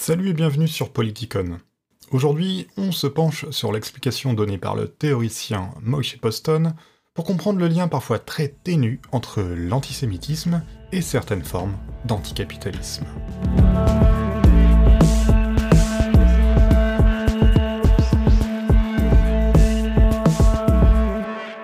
Salut 0.00 0.30
et 0.30 0.32
bienvenue 0.32 0.66
sur 0.66 0.94
Politicon. 0.94 1.58
Aujourd'hui, 2.10 2.66
on 2.78 2.90
se 2.90 3.06
penche 3.06 3.44
sur 3.50 3.70
l'explication 3.70 4.32
donnée 4.32 4.56
par 4.56 4.74
le 4.74 4.88
théoricien 4.88 5.74
Moshe 5.82 6.16
Poston 6.16 6.72
pour 7.12 7.26
comprendre 7.26 7.58
le 7.58 7.68
lien 7.68 7.86
parfois 7.86 8.18
très 8.18 8.48
ténu 8.48 9.02
entre 9.12 9.42
l'antisémitisme 9.42 10.62
et 10.90 11.02
certaines 11.02 11.44
formes 11.44 11.76
d'anticapitalisme. 12.06 13.04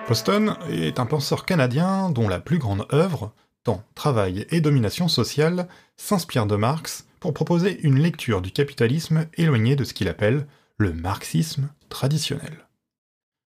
Poston 0.07 0.55
est 0.69 0.99
un 0.99 1.07
penseur 1.07 1.43
canadien 1.43 2.11
dont 2.11 2.27
la 2.27 2.39
plus 2.39 2.59
grande 2.59 2.85
œuvre, 2.93 3.33
Temps, 3.63 3.81
Travail 3.95 4.45
et 4.51 4.61
Domination 4.61 5.07
sociale, 5.07 5.67
s'inspire 5.97 6.45
de 6.45 6.55
Marx 6.55 7.06
pour 7.19 7.33
proposer 7.33 7.79
une 7.81 7.99
lecture 7.99 8.41
du 8.41 8.51
capitalisme 8.51 9.27
éloignée 9.35 9.75
de 9.75 9.83
ce 9.83 9.93
qu'il 9.93 10.07
appelle 10.07 10.47
le 10.77 10.93
marxisme 10.93 11.69
traditionnel. 11.89 12.67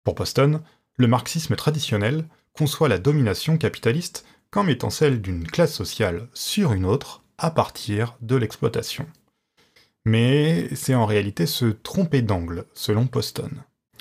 Pour 0.04 0.14
Poston, 0.14 0.62
le 0.96 1.06
marxisme 1.06 1.56
traditionnel 1.56 2.24
conçoit 2.52 2.88
la 2.88 2.98
domination 2.98 3.56
capitaliste 3.56 4.24
comme 4.50 4.68
étant 4.68 4.90
celle 4.90 5.20
d'une 5.20 5.46
classe 5.46 5.74
sociale 5.74 6.28
sur 6.34 6.72
une 6.72 6.84
autre 6.84 7.22
à 7.36 7.50
partir 7.50 8.16
de 8.20 8.36
l'exploitation. 8.36 9.06
Mais 10.04 10.74
c'est 10.74 10.94
en 10.94 11.06
réalité 11.06 11.46
se 11.46 11.66
tromper 11.66 12.22
d'angle, 12.22 12.64
selon 12.74 13.06
Poston. 13.06 13.50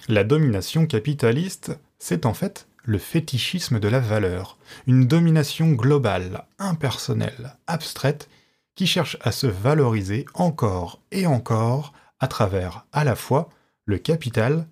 La 0.08 0.23
domination 0.23 0.88
capitaliste, 0.88 1.78
c'est 2.00 2.26
en 2.26 2.34
fait 2.34 2.67
le 2.84 2.98
fétichisme 2.98 3.80
de 3.80 3.88
la 3.89 4.00
valeur, 4.00 4.58
une 4.88 5.05
domination 5.05 5.72
globale, 5.72 6.45
impersonnelle, 6.58 7.58
abstraite, 7.67 8.30
qui 8.77 8.88
cherche 8.88 9.17
à 9.22 9.34
se 9.34 9.48
valoriser 9.48 10.26
encore 10.36 11.02
et 11.12 11.27
encore 11.27 11.91
à 12.20 12.27
travers 12.27 12.86
à 12.94 13.03
la 13.03 13.16
fois 13.16 13.50
le 13.86 13.98
capital 13.98 14.67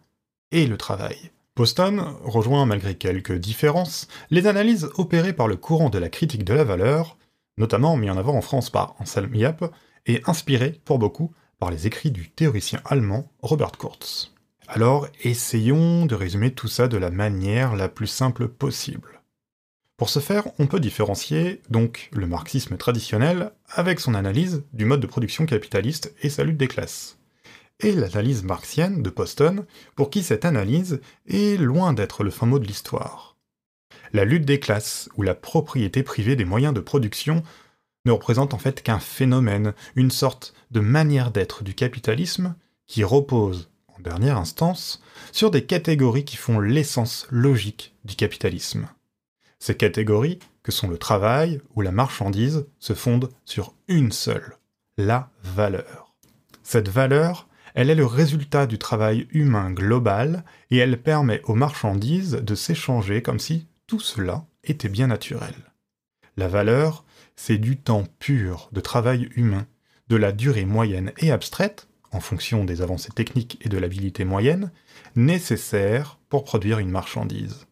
et 0.52 0.68
le 0.68 0.78
travail. 0.78 1.32
Poston 1.56 2.16
rejoint 2.24 2.66
malgré 2.66 2.96
quelques 2.96 3.36
différences 3.36 4.08
les 4.30 4.48
analyses 4.48 4.90
opérées 4.98 5.34
par 5.34 5.48
le 5.48 5.56
courant 5.58 5.90
de 5.90 5.98
la 5.98 6.10
critique 6.10 6.44
de 6.44 6.54
la 6.54 6.64
valeur, 6.64 7.18
notamment 7.58 7.98
mis 7.98 8.10
en 8.10 8.18
avant 8.18 8.36
en 8.36 8.42
France 8.42 8.70
par 8.70 8.96
Anselm 9.00 9.34
Yap, 9.34 9.74
et 10.06 10.22
inspiré 10.28 10.80
pour 10.86 11.00
beaucoup 11.00 11.34
par 11.58 11.72
les 11.72 11.88
écrits 11.88 12.12
du 12.12 12.30
théoricien 12.30 12.82
allemand 12.86 13.26
Robert 13.42 13.72
Kurz. 13.72 14.34
Alors 14.68 15.08
essayons 15.24 16.06
de 16.06 16.14
résumer 16.14 16.52
tout 16.52 16.68
ça 16.68 16.88
de 16.88 16.98
la 16.98 17.10
manière 17.10 17.76
la 17.76 17.90
plus 17.90 18.08
simple 18.08 18.50
possible. 18.50 19.22
Pour 19.98 20.10
ce 20.10 20.20
faire, 20.20 20.48
on 20.60 20.68
peut 20.68 20.82
différencier 20.82 21.62
donc 21.70 22.10
le 22.12 22.28
marxisme 22.28 22.76
traditionnel 22.76 23.52
avec 23.70 24.02
son 24.02 24.14
analyse 24.14 24.64
du 24.74 24.84
mode 24.84 25.00
de 25.00 25.08
production 25.08 25.46
capitaliste 25.46 26.14
et 26.22 26.30
sa 26.30 26.44
lutte 26.44 26.58
des 26.58 26.68
classes. 26.68 27.18
Et 27.80 27.94
l'analyse 27.94 28.44
marxienne 28.44 29.02
de 29.02 29.10
Poston, 29.10 29.66
pour 29.96 30.10
qui 30.10 30.22
cette 30.22 30.44
analyse 30.44 31.00
est 31.28 31.58
loin 31.60 31.94
d'être 31.94 32.24
le 32.24 32.30
fin 32.30 32.46
mot 32.46 32.60
de 32.60 32.68
l'histoire. 32.68 33.38
La 34.12 34.26
lutte 34.26 34.46
des 34.46 34.60
classes, 34.60 35.10
ou 35.16 35.22
la 35.22 35.36
propriété 35.36 36.04
privée 36.04 36.36
des 36.36 36.46
moyens 36.46 36.74
de 36.74 36.82
production, 36.82 37.42
ne 38.06 38.12
représente 38.12 38.54
en 38.54 38.58
fait 38.58 38.84
qu'un 38.84 39.00
phénomène, 39.00 39.74
une 39.96 40.12
sorte 40.12 40.54
de 40.72 40.82
manière 40.82 41.32
d'être 41.32 41.64
du 41.64 41.74
capitalisme 41.74 42.56
qui 42.86 43.06
repose, 43.06 43.70
en 43.88 44.02
dernière 44.02 44.38
instance, 44.38 45.02
sur 45.32 45.52
des 45.52 45.66
catégories 45.66 46.26
qui 46.26 46.36
font 46.36 46.60
l'essence 46.60 47.28
logique 47.30 47.96
du 48.04 48.16
capitalisme. 48.16 48.90
Ces 49.60 49.76
catégories, 49.76 50.40
que 50.64 50.72
sont 50.72 50.88
le 50.88 50.98
travail 50.98 51.62
ou 51.76 51.82
la 51.82 51.92
marchandise, 51.92 52.66
se 52.80 52.94
fondent 52.94 53.30
sur 53.46 53.74
une 53.88 54.12
seule, 54.12 54.58
la 54.98 55.30
valeur. 55.44 56.16
Cette 56.64 56.90
valeur, 56.90 57.48
elle 57.76 57.90
est 57.90 57.96
le 57.96 58.06
résultat 58.06 58.68
du 58.68 58.78
travail 58.78 59.28
humain 59.32 59.72
global 59.72 60.46
et 60.72 60.78
elle 60.78 61.02
permet 61.02 61.42
aux 61.44 61.56
marchandises 61.56 62.32
de 62.42 62.56
s'échanger 62.56 63.22
comme 63.22 63.40
si 63.40 63.68
tout 63.86 64.00
cela 64.00 64.46
était 64.64 64.90
bien 64.90 65.08
naturel. 65.08 65.56
La 66.38 66.48
valeur, 66.48 67.06
c'est 67.36 67.58
du 67.58 67.78
temps 67.78 68.06
pur 68.20 68.70
de 68.72 68.82
travail 68.82 69.30
humain, 69.36 69.68
de 70.08 70.16
la 70.16 70.32
durée 70.32 70.66
moyenne 70.66 71.12
et 71.18 71.32
abstraite, 71.32 71.88
en 72.12 72.20
fonction 72.20 72.64
des 72.64 72.82
avancées 72.82 73.12
techniques 73.12 73.58
et 73.62 73.70
de 73.70 73.78
l'habilité 73.78 74.26
moyenne, 74.26 74.72
nécessaire 75.16 76.18
pour 76.30 76.44
produire 76.44 76.80
une 76.80 76.90
marchandise. 76.90 77.68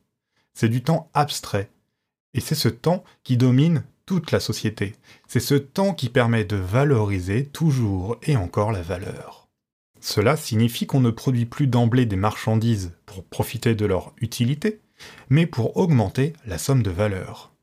C'est 0.53 0.69
du 0.69 0.83
temps 0.83 1.09
abstrait 1.13 1.71
et 2.33 2.39
c'est 2.39 2.55
ce 2.55 2.69
temps 2.69 3.03
qui 3.23 3.37
domine 3.37 3.83
toute 4.05 4.31
la 4.31 4.39
société. 4.39 4.95
C'est 5.27 5.39
ce 5.39 5.55
temps 5.55 5.93
qui 5.93 6.09
permet 6.09 6.43
de 6.43 6.55
valoriser 6.55 7.45
toujours 7.45 8.17
et 8.23 8.35
encore 8.35 8.71
la 8.71 8.81
valeur. 8.81 9.47
Cela 10.01 10.35
signifie 10.35 10.85
qu'on 10.85 10.99
ne 10.99 11.11
produit 11.11 11.45
plus 11.45 11.67
d'emblée 11.67 12.05
des 12.05 12.17
marchandises 12.17 12.91
pour 13.05 13.23
profiter 13.23 13.75
de 13.75 13.85
leur 13.85 14.13
utilité, 14.19 14.81
mais 15.29 15.45
pour 15.45 15.77
augmenter 15.77 16.33
la 16.45 16.57
somme 16.57 16.83
de 16.83 16.91
valeur. 16.91 17.53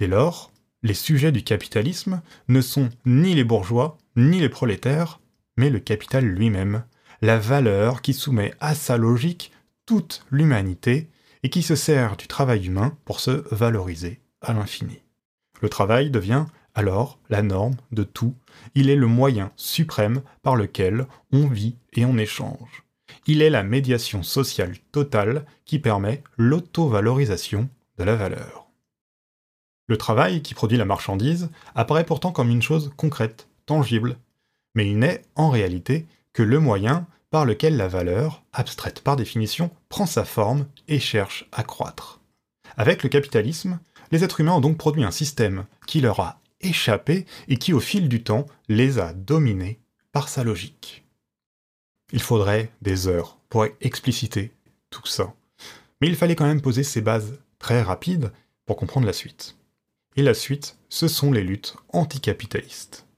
Dès 0.00 0.08
lors, 0.08 0.50
les 0.82 0.94
sujets 0.94 1.32
du 1.32 1.44
capitalisme 1.44 2.20
ne 2.48 2.60
sont 2.60 2.90
ni 3.06 3.34
les 3.34 3.44
bourgeois, 3.44 3.96
ni 4.16 4.40
les 4.40 4.48
prolétaires, 4.48 5.20
mais 5.56 5.70
le 5.70 5.78
capital 5.78 6.24
lui-même, 6.24 6.84
la 7.22 7.38
valeur 7.38 8.02
qui 8.02 8.12
soumet 8.12 8.52
à 8.60 8.74
sa 8.74 8.96
logique 8.96 9.52
toute 9.86 10.24
l'humanité 10.30 11.08
et 11.44 11.50
qui 11.50 11.62
se 11.62 11.76
sert 11.76 12.16
du 12.16 12.26
travail 12.26 12.66
humain 12.66 12.96
pour 13.04 13.20
se 13.20 13.44
valoriser 13.54 14.20
à 14.40 14.54
l'infini. 14.54 15.02
Le 15.60 15.68
travail 15.68 16.10
devient 16.10 16.46
alors 16.74 17.20
la 17.30 17.42
norme 17.42 17.76
de 17.92 18.02
tout, 18.02 18.34
il 18.74 18.90
est 18.90 18.96
le 18.96 19.06
moyen 19.06 19.52
suprême 19.54 20.22
par 20.42 20.56
lequel 20.56 21.06
on 21.32 21.46
vit 21.46 21.76
et 21.92 22.04
on 22.04 22.18
échange. 22.18 22.84
Il 23.26 23.42
est 23.42 23.50
la 23.50 23.62
médiation 23.62 24.22
sociale 24.22 24.74
totale 24.90 25.44
qui 25.66 25.78
permet 25.78 26.22
l'auto-valorisation 26.36 27.68
de 27.98 28.04
la 28.04 28.16
valeur. 28.16 28.66
Le 29.86 29.98
travail 29.98 30.42
qui 30.42 30.54
produit 30.54 30.78
la 30.78 30.86
marchandise 30.86 31.50
apparaît 31.74 32.06
pourtant 32.06 32.32
comme 32.32 32.50
une 32.50 32.62
chose 32.62 32.90
concrète, 32.96 33.48
tangible, 33.66 34.16
mais 34.74 34.90
il 34.90 34.98
n'est 34.98 35.22
en 35.36 35.50
réalité 35.50 36.06
que 36.32 36.42
le 36.42 36.58
moyen 36.58 37.06
par 37.34 37.46
lequel 37.46 37.76
la 37.76 37.88
valeur, 37.88 38.44
abstraite 38.52 39.00
par 39.00 39.16
définition, 39.16 39.72
prend 39.88 40.06
sa 40.06 40.24
forme 40.24 40.68
et 40.86 41.00
cherche 41.00 41.48
à 41.50 41.64
croître. 41.64 42.20
Avec 42.76 43.02
le 43.02 43.08
capitalisme, 43.08 43.80
les 44.12 44.22
êtres 44.22 44.38
humains 44.38 44.52
ont 44.52 44.60
donc 44.60 44.78
produit 44.78 45.02
un 45.02 45.10
système 45.10 45.64
qui 45.88 46.00
leur 46.00 46.20
a 46.20 46.40
échappé 46.60 47.26
et 47.48 47.56
qui 47.56 47.72
au 47.72 47.80
fil 47.80 48.08
du 48.08 48.22
temps 48.22 48.46
les 48.68 49.00
a 49.00 49.12
dominés 49.12 49.80
par 50.12 50.28
sa 50.28 50.44
logique. 50.44 51.04
Il 52.12 52.22
faudrait 52.22 52.70
des 52.82 53.08
heures 53.08 53.36
pour 53.48 53.66
expliciter 53.80 54.52
tout 54.90 55.08
ça, 55.08 55.34
mais 56.00 56.06
il 56.06 56.14
fallait 56.14 56.36
quand 56.36 56.46
même 56.46 56.62
poser 56.62 56.84
ces 56.84 57.00
bases 57.00 57.40
très 57.58 57.82
rapides 57.82 58.30
pour 58.64 58.76
comprendre 58.76 59.08
la 59.08 59.12
suite. 59.12 59.56
Et 60.14 60.22
la 60.22 60.34
suite, 60.34 60.78
ce 60.88 61.08
sont 61.08 61.32
les 61.32 61.42
luttes 61.42 61.74
anticapitalistes. 61.88 63.08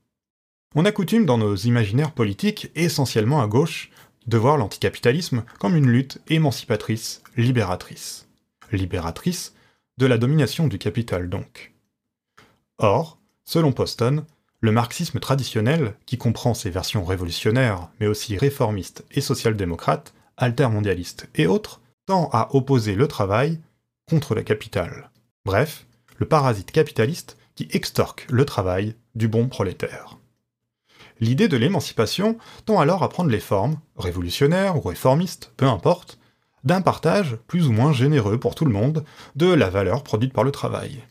On 0.75 0.85
a 0.85 0.93
coutume 0.93 1.25
dans 1.25 1.39
nos 1.39 1.57
imaginaires 1.57 2.13
politiques, 2.13 2.71
essentiellement 2.75 3.41
à 3.41 3.47
gauche, 3.47 3.91
de 4.27 4.37
voir 4.37 4.57
l'anticapitalisme 4.57 5.45
comme 5.59 5.77
une 5.77 5.91
lutte 5.91 6.19
émancipatrice, 6.29 7.23
libératrice. 7.37 8.27
Libératrice 8.73 9.55
de 9.99 10.07
la 10.07 10.19
domination 10.19 10.67
du 10.67 10.79
capital 10.79 11.29
donc. 11.29 11.73
Or, 12.79 13.19
selon 13.45 13.73
Poston, 13.73 14.27
le 14.61 14.73
marxisme 14.73 15.21
traditionnel, 15.21 15.95
qui 16.07 16.19
comprend 16.19 16.55
ses 16.55 16.71
versions 16.71 17.05
révolutionnaires, 17.05 17.89
mais 18.01 18.07
aussi 18.07 18.37
réformistes 18.37 19.05
et 19.13 19.21
social-démocrates, 19.21 20.13
altermondialistes 20.37 21.29
et 21.35 21.47
autres, 21.47 21.81
tend 22.07 22.29
à 22.33 22.55
opposer 22.55 22.95
le 22.95 23.09
travail 23.09 23.61
contre 24.09 24.35
le 24.35 24.43
capital. 24.43 25.11
Bref, 25.45 25.87
le 26.19 26.27
parasite 26.27 26.73
capitaliste 26.73 27.37
qui 27.55 27.69
extorque 27.71 28.27
le 28.31 28.45
travail 28.45 28.95
du 29.15 29.29
bon 29.29 29.49
prolétaire 29.49 30.19
l'idée 31.21 31.49
de 31.49 31.57
l'émancipation 31.57 32.39
tend 32.65 32.81
alors 32.81 33.03
à 33.03 33.09
prendre 33.09 33.31
les 33.31 33.41
formes, 33.41 33.79
révolutionnaires 33.97 34.77
ou 34.77 34.81
réformistes, 34.81 35.53
peu 35.57 35.67
importe, 35.67 36.19
d'un 36.65 36.81
partage 36.81 37.37
plus 37.47 37.69
ou 37.69 37.73
moins 37.73 37.93
généreux 37.93 38.39
pour 38.39 38.55
tout 38.55 38.65
le 38.65 38.73
monde 38.73 39.05
de 39.37 39.47
la 39.47 39.71
valeur 39.71 40.03
produite 40.03 40.33
par 40.33 40.45
le 40.45 40.51
travail. 40.51 41.05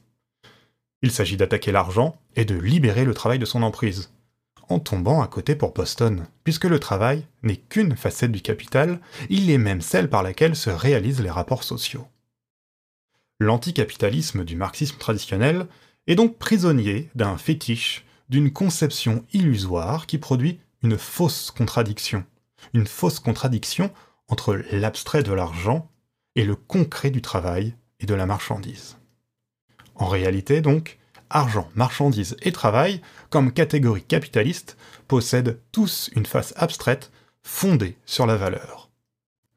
Il 1.02 1.12
s'agit 1.12 1.38
d'attaquer 1.38 1.72
l'argent 1.72 2.18
et 2.36 2.46
de 2.46 2.56
libérer 2.56 3.06
le 3.06 3.14
travail 3.14 3.40
de 3.40 3.46
son 3.46 3.64
emprise, 3.64 4.12
en 4.70 4.80
tombant 4.80 5.22
à 5.22 5.28
côté 5.28 5.56
pour 5.56 5.74
Boston, 5.74 6.26
puisque 6.44 6.66
le 6.66 6.80
travail 6.80 7.26
n'est 7.44 7.58
qu'une 7.58 7.96
facette 7.96 8.32
du 8.32 8.42
capital, 8.42 9.00
il 9.30 9.50
est 9.50 9.58
même 9.58 9.82
celle 9.82 10.10
par 10.10 10.24
laquelle 10.24 10.56
se 10.56 10.70
réalisent 10.70 11.22
les 11.22 11.30
rapports 11.30 11.64
sociaux. 11.64 12.08
L'anticapitalisme 13.40 14.44
du 14.44 14.56
marxisme 14.56 14.98
traditionnel 14.98 15.68
est 16.08 16.16
donc 16.16 16.38
prisonnier 16.38 17.10
d'un 17.16 17.38
fétiche 17.38 18.06
d'une 18.30 18.52
conception 18.52 19.26
illusoire 19.34 20.08
qui 20.08 20.18
produit 20.18 20.60
une 20.84 20.98
fausse 20.98 21.52
contradiction. 21.52 22.24
Une 22.74 22.88
fausse 22.88 23.20
contradiction 23.20 23.92
entre 24.28 24.62
l'abstrait 24.72 25.24
de 25.24 25.34
l'argent 25.34 25.90
et 26.36 26.46
le 26.46 26.56
concret 26.56 27.12
du 27.12 27.22
travail 27.22 27.76
et 28.00 28.06
de 28.06 28.14
la 28.14 28.26
marchandise. 28.26 28.98
En 29.96 30.08
réalité, 30.08 30.62
donc, 30.62 30.98
argent, 31.30 31.70
marchandises 31.76 32.36
et 32.42 32.52
travail, 32.52 33.02
comme 33.30 33.52
catégorie 33.52 34.04
capitaliste, 34.04 34.78
possèdent 35.08 35.60
tous 35.72 36.10
une 36.16 36.26
face 36.26 36.54
abstraite 36.58 37.12
fondée 37.44 37.98
sur 38.06 38.26
la 38.26 38.36
valeur. 38.36 38.90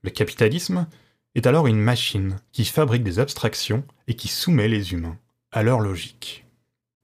Le 0.02 0.10
capitalisme 0.10 0.86
est 1.34 1.46
alors 1.46 1.66
une 1.66 1.80
machine 1.80 2.36
qui 2.52 2.64
fabrique 2.64 3.02
des 3.02 3.18
abstractions 3.18 3.84
et 4.06 4.14
qui 4.14 4.28
soumet 4.28 4.68
les 4.68 4.92
humains 4.92 5.18
à 5.52 5.62
leur 5.62 5.80
logique. 5.80 6.44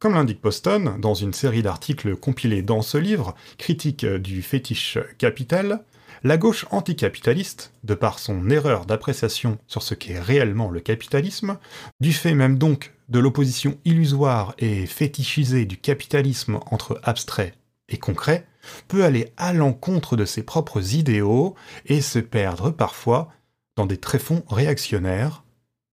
Comme 0.04 0.16
l'indique 0.16 0.42
Poston 0.42 0.98
dans 0.98 1.14
une 1.14 1.32
série 1.32 1.62
d'articles 1.62 2.14
compilés 2.14 2.60
dans 2.60 2.82
ce 2.82 2.98
livre, 2.98 3.34
critique 3.56 4.04
du 4.04 4.42
fétiche 4.42 4.98
capital, 5.16 5.82
la 6.22 6.36
gauche 6.36 6.66
anticapitaliste, 6.70 7.72
de 7.84 7.94
par 7.94 8.18
son 8.18 8.50
erreur 8.50 8.84
d'appréciation 8.84 9.56
sur 9.66 9.82
ce 9.82 9.94
qu'est 9.94 10.20
réellement 10.20 10.70
le 10.70 10.80
capitalisme, 10.80 11.56
du 12.00 12.12
fait 12.12 12.34
même 12.34 12.58
donc 12.58 12.92
de 13.08 13.18
l'opposition 13.18 13.78
illusoire 13.86 14.54
et 14.58 14.84
fétichisée 14.84 15.64
du 15.64 15.78
capitalisme 15.78 16.60
entre 16.70 17.00
abstrait 17.02 17.54
et 17.88 17.96
concret, 17.96 18.46
peut 18.88 19.04
aller 19.04 19.32
à 19.38 19.54
l'encontre 19.54 20.18
de 20.18 20.26
ses 20.26 20.42
propres 20.42 20.96
idéaux 20.96 21.54
et 21.86 22.02
se 22.02 22.18
perdre 22.18 22.68
parfois 22.68 23.32
dans 23.74 23.86
des 23.86 23.96
tréfonds 23.96 24.44
réactionnaires, 24.50 25.44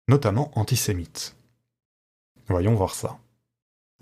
notamment 0.10 0.52
antisémites. 0.60 1.38
Voyons 2.50 2.76
voir 2.76 2.94
ça. 2.94 3.21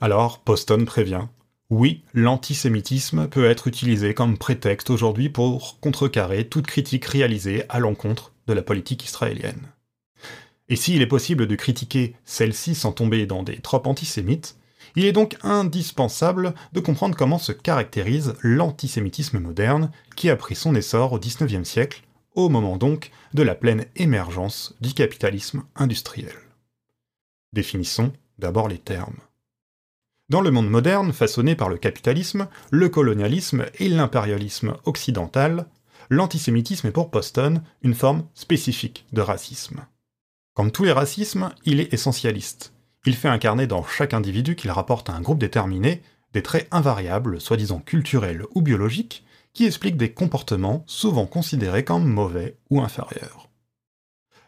Alors, 0.01 0.39
Poston 0.39 0.85
prévient. 0.85 1.25
Oui, 1.69 2.03
l'antisémitisme 2.13 3.27
peut 3.27 3.45
être 3.45 3.67
utilisé 3.67 4.13
comme 4.13 4.37
prétexte 4.37 4.89
aujourd'hui 4.89 5.29
pour 5.29 5.79
contrecarrer 5.81 6.47
toute 6.47 6.67
critique 6.67 7.05
réalisée 7.05 7.63
à 7.69 7.79
l'encontre 7.79 8.31
de 8.47 8.53
la 8.53 8.61
politique 8.61 9.03
israélienne. 9.03 9.67
Et 10.69 10.75
s'il 10.75 11.01
est 11.01 11.07
possible 11.07 11.47
de 11.47 11.55
critiquer 11.55 12.15
celle-ci 12.25 12.75
sans 12.75 12.91
tomber 12.91 13.25
dans 13.25 13.43
des 13.43 13.57
tropes 13.57 13.87
antisémites, 13.87 14.55
il 14.95 15.05
est 15.05 15.11
donc 15.11 15.37
indispensable 15.43 16.53
de 16.73 16.79
comprendre 16.79 17.15
comment 17.15 17.37
se 17.37 17.51
caractérise 17.51 18.33
l'antisémitisme 18.41 19.39
moderne 19.39 19.91
qui 20.15 20.29
a 20.29 20.35
pris 20.35 20.55
son 20.55 20.73
essor 20.75 21.13
au 21.13 21.19
XIXe 21.19 21.67
siècle, 21.67 22.03
au 22.35 22.49
moment 22.49 22.77
donc 22.77 23.11
de 23.33 23.43
la 23.43 23.53
pleine 23.53 23.85
émergence 23.95 24.75
du 24.81 24.93
capitalisme 24.93 25.63
industriel. 25.75 26.35
Définissons 27.53 28.13
d'abord 28.37 28.67
les 28.67 28.77
termes. 28.77 29.17
Dans 30.29 30.41
le 30.41 30.51
monde 30.51 30.69
moderne, 30.69 31.11
façonné 31.11 31.55
par 31.55 31.69
le 31.69 31.77
capitalisme, 31.77 32.47
le 32.69 32.87
colonialisme 32.87 33.65
et 33.79 33.89
l'impérialisme 33.89 34.75
occidental, 34.85 35.65
l'antisémitisme 36.11 36.85
est 36.85 36.91
pour 36.91 37.09
Poston 37.09 37.63
une 37.81 37.95
forme 37.95 38.25
spécifique 38.35 39.07
de 39.11 39.21
racisme. 39.21 39.87
Comme 40.53 40.71
tous 40.71 40.83
les 40.83 40.91
racismes, 40.91 41.49
il 41.65 41.79
est 41.79 41.93
essentialiste. 41.93 42.73
Il 43.05 43.15
fait 43.15 43.27
incarner 43.27 43.65
dans 43.65 43.83
chaque 43.83 44.13
individu 44.13 44.55
qu'il 44.55 44.69
rapporte 44.69 45.09
à 45.09 45.13
un 45.13 45.21
groupe 45.21 45.39
déterminé 45.39 46.03
des 46.33 46.43
traits 46.43 46.67
invariables, 46.69 47.41
soi-disant 47.41 47.79
culturels 47.79 48.45
ou 48.53 48.61
biologiques, 48.61 49.25
qui 49.53 49.65
expliquent 49.65 49.97
des 49.97 50.13
comportements 50.13 50.83
souvent 50.85 51.25
considérés 51.25 51.83
comme 51.83 52.05
mauvais 52.05 52.55
ou 52.69 52.81
inférieurs. 52.81 53.49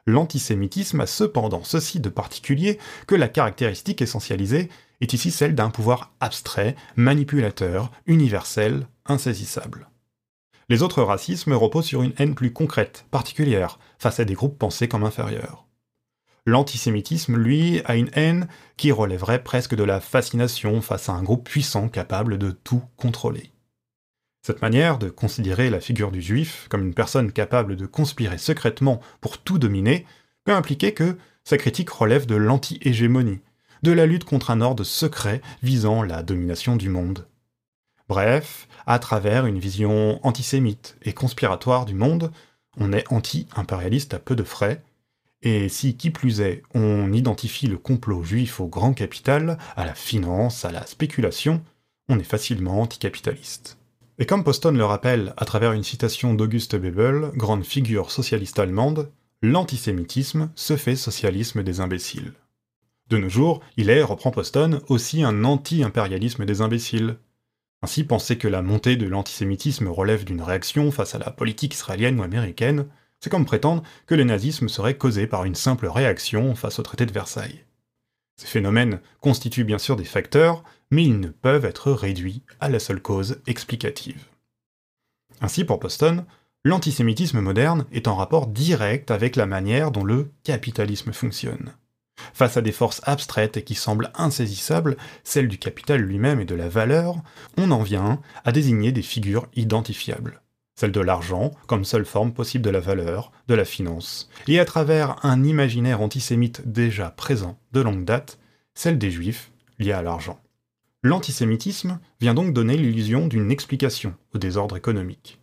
L'antisémitisme 0.06 1.02
a 1.02 1.08
cependant 1.08 1.64
ceci 1.64 2.00
de 2.00 2.10
particulier 2.10 2.78
que 3.08 3.16
la 3.16 3.28
caractéristique 3.28 4.04
essentialisée 4.04 4.70
est 5.02 5.14
ici 5.14 5.32
celle 5.32 5.56
d'un 5.56 5.70
pouvoir 5.70 6.14
abstrait, 6.20 6.76
manipulateur, 6.96 7.92
universel, 8.06 8.88
insaisissable. 9.06 9.90
Les 10.70 10.84
autres 10.84 11.04
racismes 11.04 11.54
reposent 11.54 11.88
sur 11.88 12.02
une 12.02 12.14
haine 12.18 12.36
plus 12.36 12.54
concrète, 12.54 13.06
particulière, 13.12 13.78
face 14.00 14.22
à 14.22 14.26
des 14.26 14.36
groupes 14.36 14.58
pensés 14.58 14.88
comme 14.88 15.04
inférieurs. 15.04 15.66
L'antisémitisme, 16.46 17.36
lui, 17.36 17.82
a 17.86 17.96
une 17.96 18.10
haine 18.14 18.48
qui 18.78 18.92
relèverait 18.92 19.44
presque 19.44 19.76
de 19.76 19.84
la 19.84 20.00
fascination 20.00 20.82
face 20.82 21.10
à 21.10 21.14
un 21.14 21.24
groupe 21.24 21.48
puissant 21.48 21.90
capable 21.90 22.38
de 22.38 22.52
tout 22.52 22.82
contrôler. 22.96 23.52
Cette 24.44 24.62
manière 24.64 24.98
de 24.98 25.10
considérer 25.10 25.70
la 25.70 25.80
figure 25.80 26.12
du 26.12 26.22
juif 26.22 26.68
comme 26.70 26.84
une 26.84 26.96
personne 26.96 27.32
capable 27.32 27.76
de 27.76 27.86
conspirer 27.86 28.40
secrètement 28.40 29.00
pour 29.20 29.38
tout 29.38 29.60
dominer 29.60 30.06
peut 30.46 30.54
impliquer 30.54 30.94
que 30.94 31.18
sa 31.44 31.58
critique 31.58 31.92
relève 31.92 32.26
de 32.26 32.36
l'anti-hégémonie, 32.36 33.42
de 33.84 33.92
la 33.92 34.06
lutte 34.06 34.24
contre 34.24 34.52
un 34.52 34.62
ordre 34.62 34.84
secret 34.84 35.42
visant 35.64 36.04
la 36.04 36.24
domination 36.24 36.76
du 36.76 36.90
monde. 36.90 37.28
Bref, 38.08 38.68
à 38.86 39.00
travers 39.00 39.46
une 39.46 39.60
vision 39.60 40.20
antisémite 40.26 40.98
et 41.04 41.14
conspiratoire 41.14 41.86
du 41.86 41.94
monde, 41.94 42.32
on 42.78 42.94
est 42.94 43.12
anti-impérialiste 43.12 44.14
à 44.14 44.20
peu 44.20 44.36
de 44.36 44.44
frais, 44.44 44.84
et 45.42 45.70
si 45.70 45.98
qui 45.98 46.12
plus 46.12 46.42
est, 46.42 46.62
on 46.74 47.12
identifie 47.14 47.68
le 47.68 47.78
complot 47.78 48.24
juif 48.24 48.60
au 48.60 48.68
grand 48.68 48.94
capital, 48.94 49.58
à 49.76 49.86
la 49.86 49.96
finance, 49.96 50.66
à 50.66 50.72
la 50.72 50.86
spéculation, 50.86 51.64
on 52.10 52.20
est 52.20 52.24
facilement 52.24 52.82
anticapitaliste. 52.82 53.78
Et 54.20 54.26
comme 54.26 54.44
Poston 54.44 54.74
le 54.74 54.86
rappelle 54.86 55.34
à 55.38 55.46
travers 55.46 55.72
une 55.72 55.84
citation 55.84 56.34
d'Auguste 56.34 56.76
Bebel, 56.76 57.32
grande 57.36 57.64
figure 57.64 58.12
socialiste 58.12 58.60
allemande, 58.60 59.10
l'antisémitisme 59.42 60.52
se 60.56 60.78
fait 60.78 60.96
socialisme 60.96 61.64
des 61.64 61.80
imbéciles. 61.80 62.34
De 63.12 63.18
nos 63.18 63.28
jours, 63.28 63.60
il 63.76 63.90
est, 63.90 64.04
reprend 64.04 64.32
Poston, 64.32 64.80
aussi 64.88 65.22
un 65.22 65.44
anti-impérialisme 65.44 66.46
des 66.46 66.62
imbéciles. 66.62 67.18
Ainsi, 67.82 68.06
penser 68.06 68.38
que 68.38 68.48
la 68.48 68.62
montée 68.62 68.96
de 68.96 69.06
l'antisémitisme 69.06 69.90
relève 69.90 70.24
d'une 70.24 70.42
réaction 70.42 70.92
face 70.92 71.14
à 71.14 71.20
la 71.20 71.30
politique 71.30 71.74
israélienne 71.74 72.18
ou 72.22 72.24
américaine, 72.24 72.88
c'est 73.20 73.30
comme 73.30 73.46
prétendre 73.46 73.84
que 74.06 74.16
le 74.16 74.24
nazisme 74.24 74.70
serait 74.70 74.98
causé 74.98 75.28
par 75.28 75.44
une 75.44 75.56
simple 75.56 75.88
réaction 75.88 76.56
face 76.56 76.80
au 76.80 76.84
traité 76.84 77.06
de 77.06 77.12
Versailles. 77.12 77.66
Ces 78.38 78.48
phénomènes 78.48 79.02
constituent 79.20 79.66
bien 79.66 79.78
sûr 79.78 79.98
des 79.98 80.06
facteurs, 80.06 80.64
mais 80.90 81.04
ils 81.04 81.20
ne 81.20 81.28
peuvent 81.28 81.66
être 81.66 81.92
réduits 81.92 82.44
à 82.62 82.70
la 82.70 82.80
seule 82.80 83.02
cause 83.02 83.42
explicative. 83.46 84.24
Ainsi, 85.42 85.66
pour 85.66 85.82
Poston, 85.82 86.26
l'antisémitisme 86.64 87.42
moderne 87.42 87.88
est 87.92 88.08
en 88.08 88.16
rapport 88.16 88.48
direct 88.48 89.12
avec 89.12 89.36
la 89.36 89.48
manière 89.48 89.92
dont 89.92 90.06
le 90.06 90.32
capitalisme 90.46 91.12
fonctionne. 91.12 91.74
Face 92.34 92.58
à 92.58 92.62
des 92.62 92.72
forces 92.72 93.02
abstraites 93.04 93.58
et 93.58 93.64
qui 93.64 93.76
semblent 93.76 94.12
insaisissables, 94.16 94.98
celles 95.24 95.48
du 95.48 95.58
capital 95.58 96.02
lui-même 96.02 96.40
et 96.40 96.46
de 96.46 96.56
la 96.56 96.70
valeur, 96.70 97.16
on 97.58 97.72
en 97.72 97.84
vient 97.84 98.22
à 98.46 98.52
désigner 98.52 98.92
des 98.92 99.02
figures 99.02 99.48
identifiables. 99.56 100.42
Celle 100.76 100.92
de 100.92 101.02
l'argent 101.02 101.52
comme 101.68 101.86
seule 101.86 102.06
forme 102.06 102.34
possible 102.34 102.64
de 102.64 102.70
la 102.70 102.80
valeur, 102.80 103.32
de 103.48 103.54
la 103.54 103.66
finance, 103.66 104.30
et 104.48 104.60
à 104.60 104.66
travers 104.66 105.24
un 105.24 105.44
imaginaire 105.44 106.02
antisémite 106.02 106.68
déjà 106.68 107.12
présent 107.12 107.60
de 107.72 107.82
longue 107.82 108.06
date, 108.06 108.40
celle 108.74 108.98
des 108.98 109.12
juifs 109.12 109.52
liés 109.80 109.92
à 109.92 110.02
l'argent. 110.02 110.40
L'antisémitisme 111.04 112.00
vient 112.20 112.34
donc 112.34 112.54
donner 112.54 112.78
l'illusion 112.78 113.28
d'une 113.28 113.52
explication 113.52 114.16
au 114.34 114.38
désordre 114.38 114.78
économique. 114.78 115.40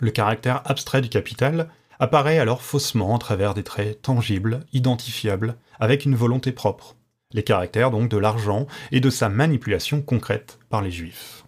Le 0.00 0.10
caractère 0.10 0.62
abstrait 0.64 1.00
du 1.00 1.08
capital 1.08 1.70
apparaît 1.98 2.38
alors 2.38 2.62
faussement 2.62 3.14
à 3.16 3.18
travers 3.18 3.54
des 3.54 3.64
traits 3.64 4.02
tangibles, 4.02 4.60
identifiables, 4.72 5.56
avec 5.80 6.04
une 6.04 6.14
volonté 6.14 6.52
propre, 6.52 6.96
les 7.32 7.42
caractères 7.42 7.90
donc 7.90 8.08
de 8.08 8.16
l'argent 8.16 8.66
et 8.92 9.00
de 9.00 9.10
sa 9.10 9.28
manipulation 9.28 10.00
concrète 10.00 10.58
par 10.68 10.82
les 10.82 10.90
juifs. 10.90 11.44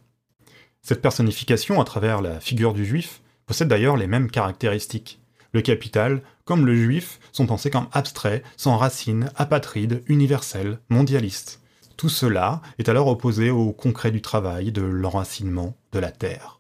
Cette 0.83 1.03
personnification 1.03 1.81
à 1.81 1.85
travers 1.85 2.21
la 2.21 2.41
figure 2.41 2.75
du 2.75 2.85
juif 2.85 3.23
possède 3.47 3.69
d'ailleurs 3.69 3.97
les 3.97 4.07
mêmes 4.07 4.31
caractéristiques. 4.31 5.21
Le 5.53 5.63
capital, 5.63 6.23
comme 6.45 6.67
le 6.67 6.77
juif, 6.77 7.19
sont 7.33 7.47
pensés 7.47 7.71
comme 7.71 7.89
abstraits, 7.93 8.45
sans 8.57 8.77
racines, 8.77 9.31
apatrides, 9.37 10.03
universels, 10.07 10.79
mondialistes. 10.89 11.61
Tout 11.97 12.09
cela 12.09 12.63
est 12.79 12.89
alors 12.89 13.09
opposé 13.09 13.51
au 13.51 13.73
concret 13.73 14.11
du 14.11 14.23
travail, 14.23 14.73
de 14.73 14.83
l'enracinement, 14.83 15.77
de 15.93 15.99
la 15.99 16.11
terre. 16.11 16.60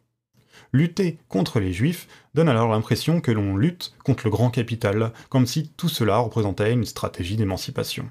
Lutter 0.72 1.18
contre 1.28 1.58
les 1.58 1.72
juifs 1.72 2.06
donne 2.34 2.48
alors 2.48 2.70
l'impression 2.70 3.20
que 3.20 3.32
l'on 3.32 3.56
lutte 3.56 3.94
contre 4.04 4.24
le 4.24 4.30
grand 4.30 4.50
capital, 4.50 5.12
comme 5.28 5.46
si 5.46 5.68
tout 5.76 5.88
cela 5.88 6.18
représentait 6.18 6.72
une 6.72 6.84
stratégie 6.84 7.36
d'émancipation. 7.36 8.10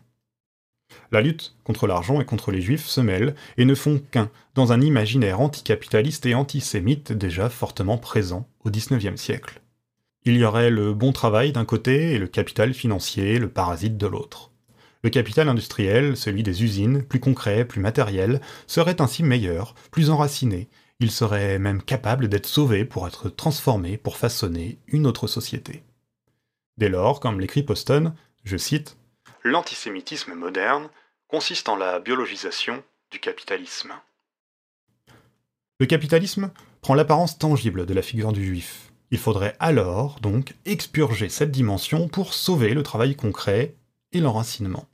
La 1.11 1.21
lutte 1.21 1.55
contre 1.63 1.87
l'argent 1.87 2.19
et 2.19 2.25
contre 2.25 2.51
les 2.51 2.61
juifs 2.61 2.85
se 2.85 3.01
mêlent 3.01 3.35
et 3.57 3.65
ne 3.65 3.75
font 3.75 4.01
qu'un 4.11 4.29
dans 4.55 4.73
un 4.73 4.81
imaginaire 4.81 5.39
anticapitaliste 5.39 6.25
et 6.25 6.35
antisémite 6.35 7.11
déjà 7.13 7.49
fortement 7.49 7.97
présent 7.97 8.47
au 8.65 8.69
XIXe 8.69 9.19
siècle. 9.19 9.61
Il 10.25 10.35
y 10.35 10.43
aurait 10.43 10.69
le 10.69 10.93
bon 10.93 11.13
travail 11.13 11.53
d'un 11.53 11.65
côté 11.65 12.11
et 12.11 12.17
le 12.17 12.27
capital 12.27 12.73
financier, 12.73 13.39
le 13.39 13.49
parasite 13.49 13.97
de 13.97 14.07
l'autre. 14.07 14.51
Le 15.01 15.09
capital 15.09 15.47
industriel, 15.47 16.17
celui 16.17 16.43
des 16.43 16.63
usines, 16.63 17.03
plus 17.03 17.21
concret, 17.21 17.63
plus 17.63 17.79
matériel, 17.79 18.41
serait 18.67 19.01
ainsi 19.01 19.23
meilleur, 19.23 19.75
plus 19.91 20.09
enraciné, 20.09 20.67
il 20.99 21.11
serait 21.11 21.59
même 21.59 21.81
capable 21.81 22.27
d'être 22.27 22.45
sauvé 22.45 22.85
pour 22.85 23.07
être 23.07 23.29
transformé 23.29 23.97
pour 23.97 24.17
façonner 24.17 24.79
une 24.87 25.07
autre 25.07 25.27
société. 25.27 25.83
Dès 26.77 26.89
lors, 26.89 27.19
comme 27.19 27.39
l'écrit 27.39 27.63
Poston, 27.63 28.13
je 28.43 28.57
cite, 28.57 28.97
L'antisémitisme 29.43 30.33
moderne 30.33 30.89
consiste 31.27 31.69
en 31.69 31.77
la 31.77 31.99
biologisation 31.99 32.83
du 33.11 33.19
capitalisme. 33.19 33.93
Le 35.79 35.85
capitalisme 35.85 36.51
prend 36.81 36.93
l'apparence 36.93 37.37
tangible 37.37 37.85
de 37.85 37.93
la 37.93 38.01
figure 38.01 38.33
du 38.33 38.45
juif. 38.45 38.91
Il 39.11 39.17
faudrait 39.17 39.55
alors, 39.59 40.19
donc, 40.19 40.55
expurger 40.65 41.29
cette 41.29 41.51
dimension 41.51 42.09
pour 42.09 42.33
sauver 42.33 42.73
le 42.73 42.83
travail 42.83 43.15
concret 43.15 43.75
et 44.11 44.19
l'enracinement. 44.19 44.87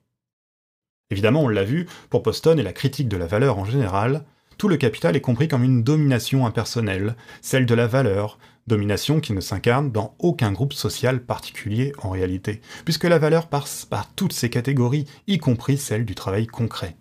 Évidemment, 1.09 1.41
on 1.41 1.47
l'a 1.47 1.63
vu, 1.63 1.87
pour 2.09 2.23
Poston 2.23 2.57
et 2.57 2.63
la 2.63 2.73
critique 2.73 3.09
de 3.09 3.17
la 3.17 3.27
valeur 3.27 3.57
en 3.57 3.65
général, 3.65 4.25
tout 4.57 4.67
le 4.67 4.77
capital 4.77 5.15
est 5.15 5.21
compris 5.21 5.47
comme 5.47 5.63
une 5.63 5.83
domination 5.83 6.45
impersonnelle, 6.45 7.15
celle 7.41 7.65
de 7.65 7.75
la 7.75 7.87
valeur, 7.87 8.37
domination 8.67 9.19
qui 9.19 9.33
ne 9.33 9.41
s'incarne 9.41 9.91
dans 9.91 10.15
aucun 10.19 10.51
groupe 10.51 10.73
social 10.73 11.21
particulier 11.21 11.93
en 12.01 12.09
réalité, 12.09 12.61
puisque 12.83 13.03
la 13.03 13.19
valeur 13.19 13.47
passe 13.47 13.85
par 13.85 14.13
toutes 14.13 14.33
ces 14.33 14.49
catégories, 14.49 15.05
y 15.27 15.37
compris 15.37 15.77
celle 15.77 16.05
du 16.05 16.15
travail 16.15 16.47
concret. 16.47 16.95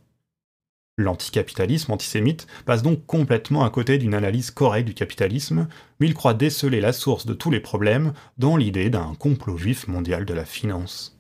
L'anticapitalisme 0.97 1.91
antisémite 1.91 2.47
passe 2.67 2.83
donc 2.83 3.05
complètement 3.07 3.65
à 3.65 3.71
côté 3.71 3.99
d'une 3.99 4.15
analyse 4.15 4.53
correcte 4.53 4.87
du 4.87 4.95
capitalisme, 4.95 5.67
mais 5.99 6.07
il 6.07 6.15
croit 6.15 6.35
déceler 6.35 6.81
la 6.81 6.93
source 6.93 7.27
de 7.27 7.35
tous 7.35 7.51
les 7.51 7.59
problèmes 7.59 8.13
dans 8.39 8.57
l'idée 8.57 8.91
d'un 8.91 9.15
complot 9.19 9.57
juif 9.57 9.89
mondial 9.89 10.25
de 10.25 10.35
la 10.35 10.45
finance. 10.45 11.19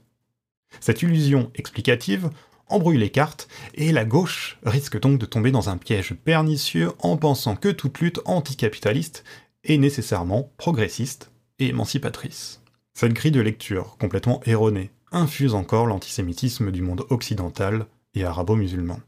Cette 0.78 1.02
illusion 1.02 1.50
explicative 1.56 2.30
embrouille 2.68 2.98
les 2.98 3.10
cartes, 3.10 3.48
et 3.74 3.92
la 3.92 4.04
gauche 4.04 4.58
risque 4.64 4.98
donc 4.98 5.18
de 5.18 5.26
tomber 5.26 5.50
dans 5.50 5.68
un 5.68 5.76
piège 5.76 6.14
pernicieux 6.14 6.92
en 6.98 7.16
pensant 7.16 7.56
que 7.56 7.68
toute 7.68 8.00
lutte 8.00 8.20
anticapitaliste 8.24 9.24
est 9.64 9.78
nécessairement 9.78 10.50
progressiste 10.56 11.30
et 11.58 11.68
émancipatrice. 11.68 12.60
Cette 12.94 13.12
grille 13.12 13.32
de 13.32 13.40
lecture, 13.40 13.96
complètement 13.98 14.40
erronée, 14.44 14.90
infuse 15.10 15.54
encore 15.54 15.86
l'antisémitisme 15.86 16.70
du 16.70 16.82
monde 16.82 17.04
occidental 17.10 17.86
et 18.14 18.24
arabo-musulman. 18.24 19.00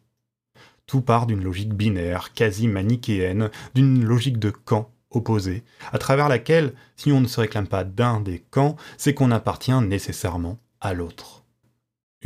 Tout 0.86 1.00
part 1.00 1.26
d'une 1.26 1.42
logique 1.42 1.74
binaire, 1.74 2.32
quasi 2.32 2.68
manichéenne, 2.68 3.50
d'une 3.74 4.04
logique 4.04 4.38
de 4.38 4.50
camp 4.50 4.90
opposés, 5.10 5.64
à 5.92 5.98
travers 5.98 6.28
laquelle, 6.28 6.74
si 6.96 7.10
on 7.12 7.20
ne 7.20 7.26
se 7.26 7.40
réclame 7.40 7.66
pas 7.66 7.84
d'un 7.84 8.20
des 8.20 8.40
camps, 8.50 8.76
c'est 8.98 9.14
qu'on 9.14 9.30
appartient 9.30 9.72
nécessairement 9.72 10.58
à 10.80 10.94
l'autre. 10.94 11.45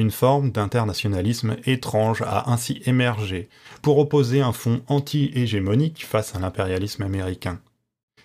Une 0.01 0.11
forme 0.11 0.51
d'internationalisme 0.51 1.59
étrange 1.67 2.23
a 2.23 2.51
ainsi 2.51 2.81
émergé 2.87 3.51
pour 3.83 3.99
opposer 3.99 4.41
un 4.41 4.55
fond 4.55 4.81
anti-hégémonique 4.87 6.07
face 6.07 6.35
à 6.35 6.39
l'impérialisme 6.39 7.03
américain. 7.03 7.61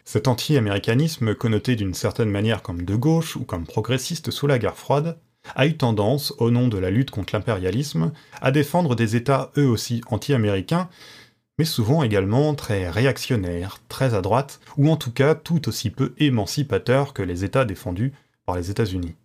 Cet 0.06 0.30
anti-américanisme, 0.30 1.36
connoté 1.36 1.76
d'une 1.76 1.94
certaine 1.94 2.30
manière 2.30 2.62
comme 2.62 2.84
de 2.84 2.96
gauche 2.96 3.36
ou 3.36 3.44
comme 3.44 3.66
progressiste 3.66 4.32
sous 4.32 4.48
la 4.48 4.58
guerre 4.58 4.78
froide, 4.78 5.18
a 5.54 5.68
eu 5.68 5.76
tendance, 5.76 6.34
au 6.38 6.50
nom 6.50 6.70
de 6.70 6.78
la 6.78 6.92
lutte 6.92 7.12
contre 7.12 7.36
l'impérialisme, 7.36 8.14
à 8.40 8.52
défendre 8.52 8.96
des 8.96 9.18
États 9.18 9.52
eux 9.58 9.68
aussi 9.68 10.00
anti-américains, 10.08 10.88
mais 11.60 11.66
souvent 11.66 12.04
également 12.04 12.56
très 12.56 12.90
réactionnaires, 12.90 13.80
très 13.90 14.14
à 14.14 14.22
droite, 14.22 14.62
ou 14.78 14.90
en 14.90 14.96
tout 14.96 15.12
cas 15.12 15.36
tout 15.36 15.68
aussi 15.68 15.90
peu 15.90 16.14
émancipateurs 16.20 17.12
que 17.12 17.22
les 17.22 17.44
États 17.44 17.66
défendus 17.66 18.14
par 18.46 18.56
les 18.56 18.72
États-Unis. 18.72 19.16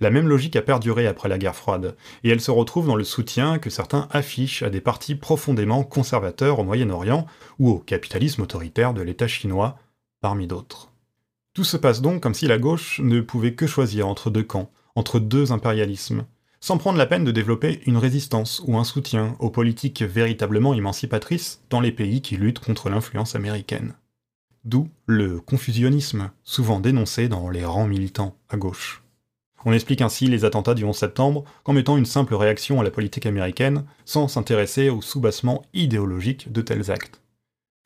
La 0.00 0.10
même 0.10 0.28
logique 0.28 0.56
a 0.56 0.62
perduré 0.62 1.06
après 1.06 1.28
la 1.28 1.38
guerre 1.38 1.54
froide, 1.54 1.96
et 2.24 2.30
elle 2.30 2.40
se 2.40 2.50
retrouve 2.50 2.86
dans 2.86 2.96
le 2.96 3.04
soutien 3.04 3.58
que 3.58 3.70
certains 3.70 4.08
affichent 4.10 4.62
à 4.62 4.70
des 4.70 4.80
partis 4.80 5.14
profondément 5.14 5.84
conservateurs 5.84 6.58
au 6.58 6.64
Moyen-Orient 6.64 7.26
ou 7.58 7.70
au 7.70 7.78
capitalisme 7.78 8.42
autoritaire 8.42 8.94
de 8.94 9.02
l'État 9.02 9.28
chinois, 9.28 9.78
parmi 10.20 10.46
d'autres. 10.46 10.90
Tout 11.54 11.64
se 11.64 11.76
passe 11.76 12.00
donc 12.00 12.22
comme 12.22 12.34
si 12.34 12.46
la 12.46 12.58
gauche 12.58 13.00
ne 13.02 13.20
pouvait 13.20 13.54
que 13.54 13.66
choisir 13.66 14.06
entre 14.06 14.30
deux 14.30 14.44
camps, 14.44 14.70
entre 14.94 15.18
deux 15.18 15.52
impérialismes, 15.52 16.24
sans 16.60 16.78
prendre 16.78 16.98
la 16.98 17.06
peine 17.06 17.24
de 17.24 17.32
développer 17.32 17.80
une 17.86 17.96
résistance 17.96 18.62
ou 18.66 18.76
un 18.76 18.84
soutien 18.84 19.34
aux 19.38 19.50
politiques 19.50 20.02
véritablement 20.02 20.74
émancipatrices 20.74 21.62
dans 21.70 21.80
les 21.80 21.92
pays 21.92 22.20
qui 22.20 22.36
luttent 22.36 22.58
contre 22.58 22.90
l'influence 22.90 23.34
américaine. 23.34 23.94
D'où 24.64 24.88
le 25.06 25.40
confusionnisme, 25.40 26.30
souvent 26.44 26.80
dénoncé 26.80 27.28
dans 27.28 27.48
les 27.48 27.64
rangs 27.64 27.86
militants 27.86 28.36
à 28.50 28.58
gauche. 28.58 29.02
On 29.64 29.72
explique 29.72 30.00
ainsi 30.00 30.26
les 30.26 30.44
attentats 30.44 30.74
du 30.74 30.84
11 30.84 30.96
septembre 30.96 31.44
comme 31.64 31.78
étant 31.78 31.96
une 31.96 32.06
simple 32.06 32.34
réaction 32.34 32.80
à 32.80 32.84
la 32.84 32.90
politique 32.90 33.26
américaine, 33.26 33.84
sans 34.04 34.26
s'intéresser 34.26 34.88
au 34.88 35.02
soubassement 35.02 35.62
idéologique 35.74 36.50
de 36.50 36.62
tels 36.62 36.90
actes. 36.90 37.20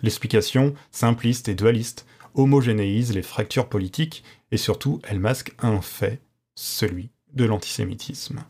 L'explication, 0.00 0.74
simpliste 0.92 1.48
et 1.48 1.54
dualiste, 1.54 2.06
homogénéise 2.34 3.12
les 3.12 3.22
fractures 3.22 3.68
politiques 3.68 4.22
et 4.52 4.56
surtout 4.56 5.00
elle 5.08 5.20
masque 5.20 5.52
un 5.58 5.80
fait, 5.80 6.20
celui 6.54 7.10
de 7.32 7.44
l'antisémitisme. 7.44 8.44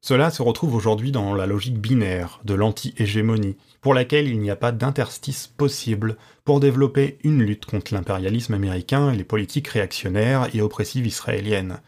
Cela 0.00 0.30
se 0.30 0.42
retrouve 0.42 0.74
aujourd'hui 0.74 1.12
dans 1.12 1.34
la 1.34 1.46
logique 1.46 1.78
binaire 1.78 2.40
de 2.44 2.52
l'anti-hégémonie, 2.52 3.56
pour 3.80 3.94
laquelle 3.94 4.28
il 4.28 4.38
n'y 4.38 4.50
a 4.50 4.56
pas 4.56 4.70
d'interstice 4.70 5.46
possible 5.46 6.18
pour 6.44 6.60
développer 6.60 7.16
une 7.24 7.42
lutte 7.42 7.64
contre 7.64 7.94
l'impérialisme 7.94 8.52
américain 8.52 9.10
et 9.10 9.16
les 9.16 9.24
politiques 9.24 9.68
réactionnaires 9.68 10.54
et 10.54 10.60
oppressives 10.60 11.06
israéliennes, 11.06 11.80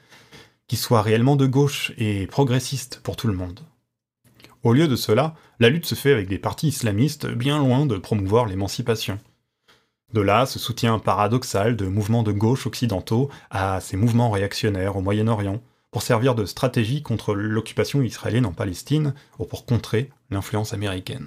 qui 0.69 0.77
soit 0.77 1.03
réellement 1.03 1.37
de 1.37 1.47
gauche 1.47 1.93
et 1.99 2.27
progressiste 2.27 3.01
pour 3.03 3.17
tout 3.17 3.27
le 3.29 3.35
monde. 3.35 3.61
Au 4.63 4.73
lieu 4.73 4.89
de 4.89 4.97
cela, 4.97 5.35
la 5.61 5.69
lutte 5.69 5.87
se 5.87 5.95
fait 5.95 6.13
avec 6.13 6.29
des 6.29 6.39
partis 6.39 6.69
islamistes 6.69 7.27
bien 7.27 7.59
loin 7.59 7.87
de 7.87 7.97
promouvoir 7.97 8.47
l'émancipation. 8.47 9.19
De 10.13 10.21
là, 10.21 10.47
ce 10.47 10.59
soutien 10.59 10.99
paradoxal 10.99 11.77
de 11.77 11.87
mouvements 11.87 12.23
de 12.23 12.33
gauche 12.33 12.67
occidentaux 12.67 13.31
à 13.51 13.81
ces 13.81 13.97
mouvements 13.97 14.31
réactionnaires 14.31 14.97
au 14.97 15.03
Moyen-Orient, 15.03 15.63
pour 15.91 16.03
servir 16.03 16.35
de 16.35 16.45
stratégie 16.45 17.03
contre 17.03 17.35
l'occupation 17.35 18.03
israélienne 18.03 18.47
en 18.47 18.53
Palestine 18.53 19.15
ou 19.39 19.45
pour 19.45 19.67
contrer 19.67 20.11
l'influence 20.31 20.75
américaine 20.75 21.27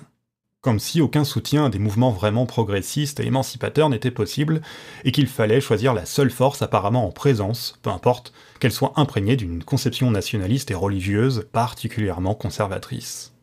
comme 0.61 0.79
si 0.79 0.99
aucun 1.01 1.23
soutien 1.23 1.65
à 1.65 1.69
des 1.69 1.79
mouvements 1.79 2.11
vraiment 2.11 2.45
progressistes 2.45 3.19
et 3.19 3.27
émancipateurs 3.27 3.89
n'était 3.89 4.11
possible, 4.11 4.61
et 5.05 5.11
qu'il 5.11 5.27
fallait 5.27 5.61
choisir 5.61 5.93
la 5.93 6.05
seule 6.05 6.31
force 6.31 6.61
apparemment 6.61 7.07
en 7.07 7.11
présence, 7.11 7.79
peu 7.81 7.89
importe, 7.89 8.33
qu'elle 8.59 8.71
soit 8.71 8.93
imprégnée 8.97 9.37
d'une 9.37 9.63
conception 9.63 10.11
nationaliste 10.11 10.71
et 10.71 10.75
religieuse 10.75 11.47
particulièrement 11.51 12.35
conservatrice. 12.35 13.33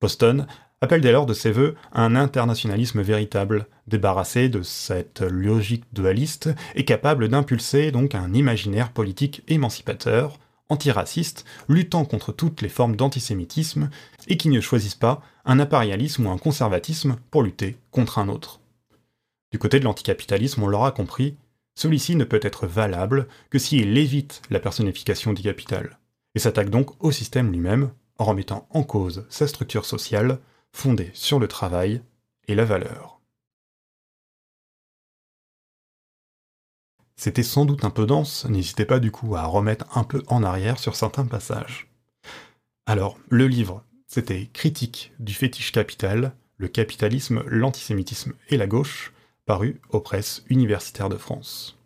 Boston 0.00 0.46
appelle 0.80 1.00
dès 1.00 1.12
lors 1.12 1.26
de 1.26 1.34
ses 1.34 1.50
voeux 1.50 1.74
un 1.92 2.14
internationalisme 2.14 3.00
véritable, 3.00 3.66
débarrassé 3.88 4.48
de 4.48 4.62
cette 4.62 5.22
logique 5.22 5.84
dualiste 5.92 6.50
et 6.74 6.84
capable 6.84 7.28
d'impulser 7.28 7.90
donc 7.90 8.14
un 8.14 8.34
imaginaire 8.34 8.92
politique 8.92 9.42
émancipateur, 9.48 10.38
antiraciste, 10.68 11.44
luttant 11.68 12.04
contre 12.04 12.32
toutes 12.32 12.60
les 12.60 12.68
formes 12.68 12.96
d'antisémitisme, 12.96 13.88
et 14.28 14.36
qui 14.36 14.48
ne 14.48 14.60
choisissent 14.60 14.94
pas 14.94 15.22
un 15.46 15.60
impérialisme 15.60 16.26
ou 16.26 16.30
un 16.30 16.38
conservatisme 16.38 17.16
pour 17.30 17.42
lutter 17.42 17.78
contre 17.90 18.18
un 18.18 18.28
autre. 18.28 18.60
Du 19.52 19.58
côté 19.58 19.78
de 19.78 19.84
l'anticapitalisme, 19.84 20.62
on 20.62 20.66
l'aura 20.66 20.90
compris, 20.90 21.36
celui-ci 21.76 22.16
ne 22.16 22.24
peut 22.24 22.40
être 22.42 22.66
valable 22.66 23.28
que 23.48 23.58
s'il 23.58 23.96
évite 23.96 24.42
la 24.50 24.60
personnification 24.60 25.32
du 25.32 25.42
capital, 25.42 25.98
et 26.34 26.40
s'attaque 26.40 26.70
donc 26.70 27.02
au 27.02 27.12
système 27.12 27.52
lui-même 27.52 27.92
en 28.18 28.24
remettant 28.24 28.66
en 28.70 28.82
cause 28.82 29.24
sa 29.28 29.46
structure 29.46 29.84
sociale 29.84 30.40
fondée 30.72 31.10
sur 31.14 31.38
le 31.38 31.48
travail 31.48 32.02
et 32.48 32.54
la 32.54 32.64
valeur. 32.64 33.20
C'était 37.16 37.42
sans 37.42 37.64
doute 37.64 37.84
un 37.84 37.90
peu 37.90 38.04
dense, 38.04 38.44
n'hésitez 38.46 38.84
pas 38.84 38.98
du 38.98 39.10
coup 39.10 39.36
à 39.36 39.44
remettre 39.44 39.96
un 39.96 40.04
peu 40.04 40.22
en 40.26 40.42
arrière 40.42 40.78
sur 40.78 40.96
certains 40.96 41.24
passages. 41.24 41.88
Alors, 42.84 43.18
le 43.30 43.48
livre, 43.48 43.82
c'était 44.16 44.48
Critique 44.54 45.12
du 45.18 45.34
fétiche 45.34 45.72
capital, 45.72 46.32
le 46.56 46.68
capitalisme, 46.68 47.42
l'antisémitisme 47.48 48.32
et 48.48 48.56
la 48.56 48.66
gauche, 48.66 49.12
paru 49.44 49.78
aux 49.90 50.00
presses 50.00 50.42
universitaires 50.48 51.10
de 51.10 51.18
France. 51.18 51.78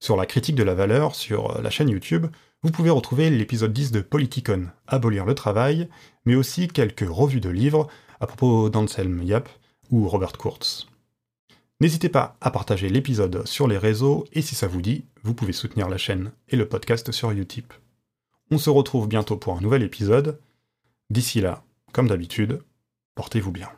Sur 0.00 0.16
la 0.16 0.26
critique 0.26 0.56
de 0.56 0.64
la 0.64 0.74
valeur, 0.74 1.14
sur 1.14 1.62
la 1.62 1.70
chaîne 1.70 1.90
YouTube, 1.90 2.26
vous 2.64 2.72
pouvez 2.72 2.90
retrouver 2.90 3.30
l'épisode 3.30 3.72
10 3.72 3.92
de 3.92 4.00
Politicon, 4.00 4.66
Abolir 4.88 5.24
le 5.24 5.36
travail, 5.36 5.88
mais 6.24 6.34
aussi 6.34 6.66
quelques 6.66 7.08
revues 7.08 7.40
de 7.40 7.50
livres 7.50 7.86
à 8.18 8.26
propos 8.26 8.68
d'Anselm 8.68 9.22
Yap 9.22 9.48
ou 9.92 10.08
Robert 10.08 10.38
Kurtz. 10.38 10.88
N'hésitez 11.78 12.08
pas 12.08 12.36
à 12.40 12.50
partager 12.50 12.88
l'épisode 12.88 13.46
sur 13.46 13.68
les 13.68 13.78
réseaux 13.78 14.24
et 14.32 14.42
si 14.42 14.56
ça 14.56 14.66
vous 14.66 14.82
dit, 14.82 15.04
vous 15.22 15.34
pouvez 15.34 15.52
soutenir 15.52 15.88
la 15.88 15.98
chaîne 15.98 16.32
et 16.48 16.56
le 16.56 16.68
podcast 16.68 17.12
sur 17.12 17.30
Utip. 17.30 17.72
On 18.50 18.58
se 18.58 18.70
retrouve 18.70 19.06
bientôt 19.06 19.36
pour 19.36 19.56
un 19.56 19.60
nouvel 19.60 19.84
épisode. 19.84 20.40
D'ici 21.10 21.40
là, 21.40 21.64
comme 21.92 22.06
d'habitude, 22.06 22.62
portez-vous 23.16 23.50
bien. 23.50 23.68